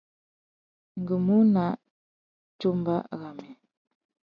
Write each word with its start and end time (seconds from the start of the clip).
Ngu 0.99 1.15
mú 1.25 1.37
nà 1.53 1.65
tsumba 2.59 2.95
râmê. 3.19 3.49